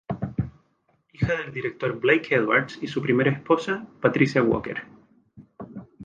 Hija 1.13 1.35
del 1.35 1.53
director 1.53 1.99
Blake 1.99 2.33
Edwards 2.33 2.79
y 2.81 2.87
su 2.87 3.03
primera 3.03 3.29
esposa, 3.29 3.85
Patricia 4.01 4.41
Walker. 4.41 4.81